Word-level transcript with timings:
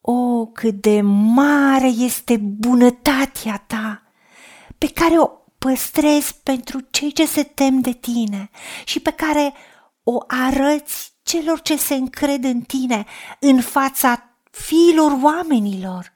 O, 0.00 0.46
cât 0.46 0.80
de 0.80 1.00
mare 1.34 1.86
este 1.86 2.36
bunătatea 2.36 3.64
ta, 3.66 4.02
pe 4.78 4.88
care 4.88 5.18
o 5.18 5.26
păstrezi 5.58 6.40
pentru 6.42 6.80
cei 6.80 7.12
ce 7.12 7.26
se 7.26 7.42
tem 7.42 7.80
de 7.80 7.92
tine 7.92 8.50
și 8.84 9.00
pe 9.00 9.10
care 9.10 9.54
o 10.02 10.18
arăți 10.26 11.12
celor 11.22 11.60
ce 11.60 11.76
se 11.76 11.94
încred 11.94 12.44
în 12.44 12.60
tine 12.60 13.06
în 13.40 13.60
fața 13.60 14.36
fiilor 14.50 15.18
oamenilor. 15.22 16.12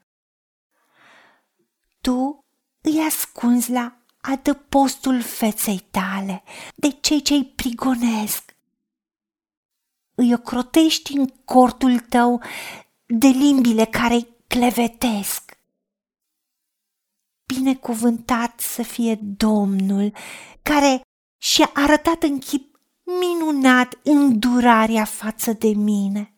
Tu 2.01 2.45
îi 2.81 2.99
ascunzi 3.07 3.71
la 3.71 3.97
adăpostul 4.21 5.21
feței 5.21 5.87
tale 5.91 6.43
de 6.75 6.89
cei 6.89 7.21
ce 7.21 7.33
îi 7.33 7.45
prigonesc. 7.45 8.55
Îi 10.15 10.33
ocrotești 10.33 11.17
în 11.17 11.27
cortul 11.27 11.99
tău 11.99 12.41
de 13.15 13.27
limbile 13.27 13.85
care 13.85 14.13
îi 14.13 14.27
clevetesc. 14.47 15.57
Binecuvântat 17.45 18.59
să 18.59 18.83
fie 18.83 19.15
Domnul 19.21 20.13
care 20.61 21.01
și-a 21.37 21.71
arătat 21.73 22.23
în 22.23 22.39
chip 22.39 22.79
minunat 23.03 23.99
îndurarea 24.03 25.05
față 25.05 25.53
de 25.53 25.67
mine. 25.67 26.33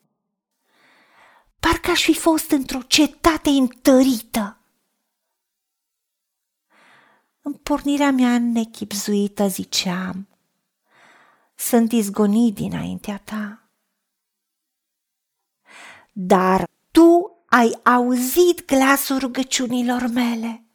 Parcă 1.60 1.92
aș 1.92 2.04
fi 2.04 2.14
fost 2.14 2.52
într-o 2.52 2.82
cetate 2.82 3.50
întărită. 3.50 4.60
În 7.42 7.54
pornirea 7.54 8.12
mea 8.12 8.40
nechipzuită 8.40 9.48
ziceam, 9.48 10.28
sunt 11.56 11.92
izgonit 11.92 12.56
dinaintea 12.56 13.18
ta. 13.18 13.65
Dar 16.18 16.68
tu 16.92 17.38
ai 17.46 17.80
auzit 17.84 18.66
glasul 18.66 19.18
rugăciunilor 19.18 20.08
mele 20.08 20.66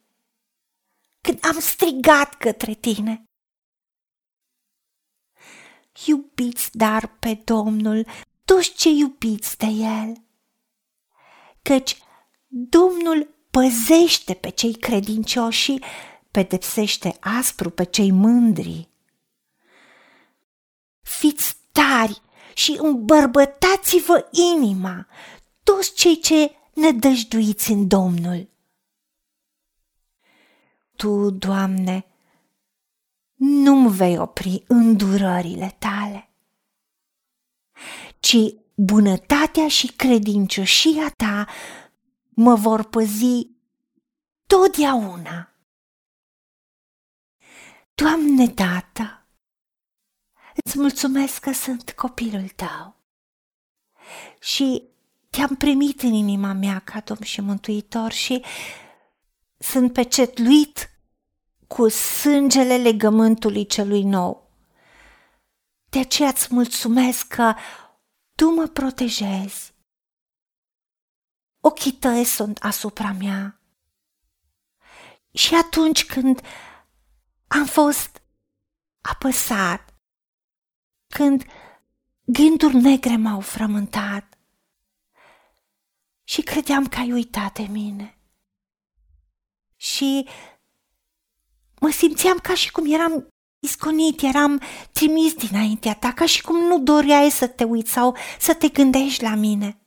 când 1.20 1.38
am 1.44 1.60
strigat 1.60 2.34
către 2.34 2.74
tine. 2.74 3.24
Iubiți 6.06 6.76
dar 6.76 7.16
pe 7.18 7.40
Domnul 7.44 8.06
toți 8.44 8.72
ce 8.72 8.88
iubiți 8.88 9.58
de 9.58 9.66
El, 9.66 10.24
căci 11.62 11.96
Domnul 12.46 13.34
păzește 13.50 14.34
pe 14.34 14.50
cei 14.50 14.74
credincioși 14.74 15.62
și 15.62 15.82
pedepsește 16.30 17.16
aspru 17.20 17.70
pe 17.70 17.84
cei 17.84 18.10
mândri. 18.10 18.88
Fiți 21.00 21.56
tari 21.72 22.22
și 22.60 22.78
îmbărbătați-vă 22.80 24.28
inima, 24.54 25.06
toți 25.62 25.94
cei 25.94 26.20
ce 26.20 26.54
nădăjduiți 26.74 27.70
în 27.70 27.88
Domnul. 27.88 28.48
Tu, 30.96 31.30
Doamne, 31.30 32.06
nu-mi 33.34 33.90
vei 33.90 34.18
opri 34.18 34.64
îndurările 34.66 35.76
tale, 35.78 36.30
ci 38.18 38.36
bunătatea 38.74 39.68
și 39.68 39.86
credincioșia 39.86 41.10
ta 41.16 41.46
mă 42.28 42.54
vor 42.54 42.82
păzi 42.84 43.50
totdeauna. 44.46 45.54
Doamne, 47.94 48.48
Tată, 48.48 49.19
îți 50.64 50.78
mulțumesc 50.78 51.38
că 51.38 51.52
sunt 51.52 51.92
copilul 51.92 52.48
tău 52.48 52.96
și 54.40 54.82
te-am 55.30 55.56
primit 55.56 56.02
în 56.02 56.12
inima 56.12 56.52
mea 56.52 56.78
ca 56.78 57.00
Domn 57.00 57.22
și 57.22 57.40
Mântuitor 57.40 58.12
și 58.12 58.44
sunt 59.58 59.92
pecetluit 59.92 60.90
cu 61.66 61.88
sângele 61.88 62.76
legământului 62.76 63.66
celui 63.66 64.02
nou. 64.02 64.50
De 65.88 65.98
aceea 65.98 66.28
îți 66.28 66.46
mulțumesc 66.50 67.26
că 67.26 67.54
tu 68.34 68.50
mă 68.50 68.66
protejezi. 68.66 69.74
Ochii 71.60 71.92
tăi 71.92 72.24
sunt 72.24 72.58
asupra 72.58 73.12
mea. 73.12 73.60
Și 75.32 75.54
atunci 75.54 76.06
când 76.06 76.40
am 77.46 77.66
fost 77.66 78.22
apăsat, 79.00 79.89
când 81.10 81.44
gânduri 82.24 82.76
negre 82.76 83.16
m-au 83.16 83.40
frământat 83.40 84.38
și 86.24 86.42
credeam 86.42 86.86
că 86.86 86.98
ai 86.98 87.12
uitat 87.12 87.54
de 87.54 87.66
mine. 87.70 88.18
Și 89.76 90.28
mă 91.80 91.90
simțeam 91.90 92.38
ca 92.38 92.54
și 92.54 92.70
cum 92.70 92.92
eram 92.92 93.28
isconit, 93.58 94.22
eram 94.22 94.62
trimis 94.92 95.34
dinaintea 95.34 95.94
ta, 95.94 96.12
ca 96.12 96.26
și 96.26 96.42
cum 96.42 96.56
nu 96.56 96.78
doreai 96.78 97.30
să 97.30 97.46
te 97.46 97.64
uiți 97.64 97.90
sau 97.90 98.16
să 98.38 98.54
te 98.54 98.68
gândești 98.68 99.22
la 99.22 99.34
mine. 99.34 99.80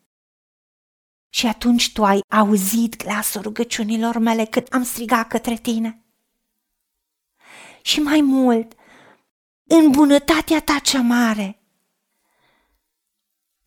Și 1.30 1.48
atunci 1.48 1.94
tu 1.94 2.06
ai 2.06 2.20
auzit 2.28 3.04
glasul 3.04 3.42
rugăciunilor 3.42 4.18
mele 4.18 4.46
când 4.46 4.68
am 4.70 4.84
strigat 4.84 5.28
către 5.28 5.58
tine 5.58 6.04
și 7.82 8.00
mai 8.00 8.22
mult, 8.22 8.74
în 9.68 9.92
bunătatea 9.92 10.62
ta 10.62 10.80
cea 10.80 11.02
mare. 11.02 11.62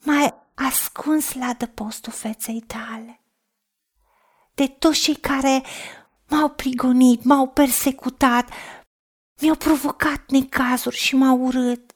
Mai 0.04 0.34
ascuns 0.54 1.34
la 1.34 1.52
dăpostul 1.52 2.12
feței 2.12 2.60
tale. 2.60 3.20
De 4.54 4.66
toți 4.66 5.00
cei 5.00 5.14
care 5.14 5.62
m-au 6.28 6.48
prigonit, 6.48 7.24
m-au 7.24 7.48
persecutat, 7.48 8.50
mi-au 9.40 9.56
provocat 9.56 10.30
necazuri 10.30 10.96
și 10.96 11.16
m-au 11.16 11.40
urât. 11.40 11.94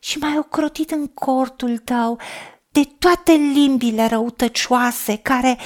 Și 0.00 0.18
m-ai 0.18 0.38
ocrotit 0.38 0.90
în 0.90 1.06
cortul 1.06 1.78
tău 1.78 2.20
de 2.68 2.84
toate 2.84 3.32
limbile 3.32 4.06
răutăcioase 4.06 5.16
care 5.16 5.58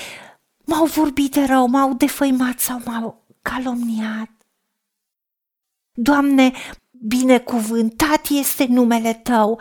m-au 0.65 0.85
vorbit 0.85 1.33
de 1.33 1.45
rău, 1.45 1.67
m-au 1.67 1.95
defăimat 1.95 2.59
sau 2.59 2.81
m-au 2.85 3.27
calomniat. 3.43 4.40
Doamne, 6.03 6.53
binecuvântat 6.91 8.27
este 8.29 8.67
numele 8.67 9.15
Tău, 9.15 9.61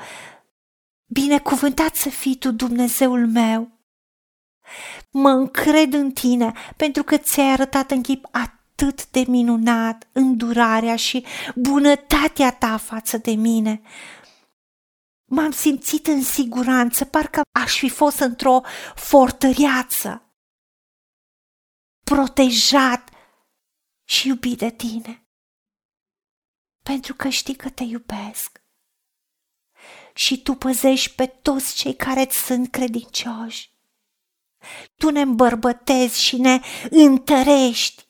binecuvântat 1.05 1.95
să 1.95 2.09
fii 2.09 2.35
Tu 2.35 2.51
Dumnezeul 2.51 3.27
meu. 3.27 3.79
Mă 5.11 5.29
încred 5.29 5.93
în 5.93 6.11
Tine 6.11 6.53
pentru 6.77 7.03
că 7.03 7.17
ți-ai 7.17 7.51
arătat 7.51 7.91
în 7.91 8.01
chip 8.01 8.25
atât 8.31 9.09
de 9.09 9.23
minunat 9.27 10.07
îndurarea 10.11 10.95
și 10.95 11.25
bunătatea 11.55 12.51
Ta 12.51 12.77
față 12.77 13.17
de 13.17 13.31
mine. 13.31 13.81
M-am 15.25 15.51
simțit 15.51 16.07
în 16.07 16.23
siguranță, 16.23 17.05
parcă 17.05 17.41
aș 17.59 17.77
fi 17.77 17.89
fost 17.89 18.19
într-o 18.19 18.61
fortăreață, 18.95 20.33
protejat 22.03 23.09
și 24.03 24.27
iubit 24.27 24.57
de 24.57 24.69
tine. 24.69 25.23
Pentru 26.89 27.13
că 27.13 27.29
știi 27.29 27.55
că 27.55 27.69
te 27.69 27.83
iubesc. 27.83 28.61
Și 30.13 30.41
tu 30.41 30.53
păzești 30.53 31.15
pe 31.15 31.27
toți 31.27 31.75
cei 31.75 31.95
care 31.95 32.21
îți 32.21 32.45
sunt 32.45 32.71
credincioși. 32.71 33.77
Tu 34.95 35.09
ne 35.09 35.21
îmbărbătezi 35.21 36.21
și 36.21 36.37
ne 36.37 36.59
întărești. 36.89 38.07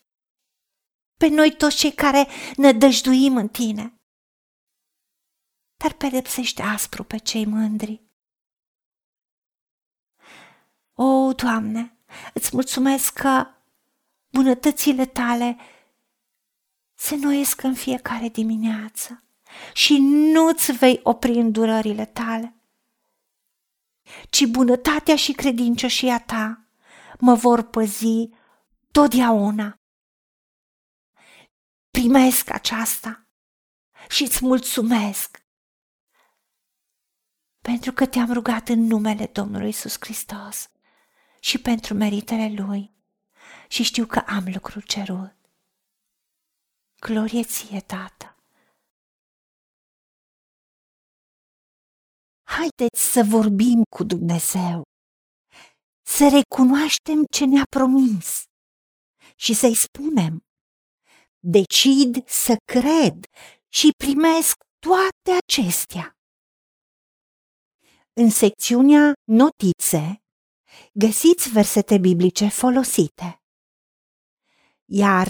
Pe 1.18 1.28
noi 1.28 1.56
toți 1.56 1.78
cei 1.78 1.94
care 1.94 2.28
ne 2.56 2.72
dăjduim 2.72 3.38
în 3.38 3.48
tine. 3.48 4.02
Dar 5.78 5.94
pedepsește 5.94 6.62
aspru 6.62 7.04
pe 7.04 7.18
cei 7.18 7.46
mândri. 7.46 8.04
O, 10.94 11.34
Doamne, 11.34 11.98
îți 12.34 12.50
mulțumesc 12.54 13.14
că 13.14 13.48
bunătățile 14.30 15.06
tale 15.06 15.58
se 17.00 17.16
noiesc 17.16 17.64
în 17.64 17.74
fiecare 17.74 18.30
dimineață 18.30 19.24
și 19.74 19.98
nu-ți 20.00 20.72
vei 20.72 21.00
opri 21.04 21.32
îndurările 21.32 22.06
tale, 22.06 22.56
ci 24.30 24.46
bunătatea 24.46 25.16
și 25.16 25.32
credincioșia 25.32 26.20
ta 26.20 26.66
mă 27.20 27.34
vor 27.34 27.62
păzi 27.62 28.30
totdeauna. 28.92 29.80
Primesc 31.92 32.50
aceasta 32.50 33.28
și 34.10 34.24
îți 34.24 34.46
mulțumesc 34.46 35.44
pentru 37.62 37.92
că 37.92 38.06
te-am 38.06 38.34
rugat 38.34 38.70
în 38.70 38.80
numele 38.80 39.26
Domnului 39.26 39.70
Isus 39.70 39.96
Hristos 40.00 40.70
și 41.40 41.58
pentru 41.58 41.94
meritele 41.94 42.54
Lui 42.64 42.94
și 43.68 43.84
știu 43.84 44.06
că 44.06 44.20
am 44.20 44.44
lucrul 44.54 44.82
cerut. 44.82 45.39
Glorie 47.00 47.44
ție, 47.44 47.82
Tată! 47.82 48.36
Haideți 52.44 53.12
să 53.12 53.24
vorbim 53.30 53.84
cu 53.96 54.04
Dumnezeu! 54.04 54.90
să 56.16 56.30
recunoaștem 56.38 57.24
ce 57.32 57.46
ne-a 57.46 57.64
promis 57.70 58.44
și 59.36 59.54
să-i 59.54 59.76
spunem, 59.76 60.40
decid 61.40 62.28
să 62.28 62.56
cred 62.72 63.26
și 63.68 63.90
primesc 64.04 64.56
toate 64.80 65.32
acestea. 65.44 66.14
În 68.14 68.30
secțiunea 68.30 69.14
Notițe 69.24 70.22
găsiți 70.94 71.50
versete 71.50 71.98
biblice 71.98 72.48
folosite. 72.48 73.42
Iar 74.86 75.30